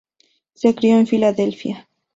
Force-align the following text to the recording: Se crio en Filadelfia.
Se 0.55 0.73
crio 0.73 0.97
en 0.97 1.05
Filadelfia. 1.05 1.87